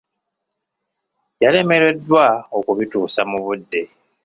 [1.41, 2.25] Yalemereddwa
[2.57, 3.81] okubituusa mu budde.